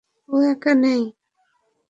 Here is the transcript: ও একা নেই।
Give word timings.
ও 0.29 0.35
একা 0.51 0.73
নেই। 0.83 1.01